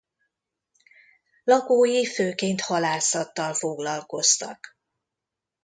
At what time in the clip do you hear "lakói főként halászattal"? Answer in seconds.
1.43-3.53